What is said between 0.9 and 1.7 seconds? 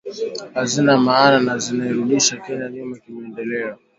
maana na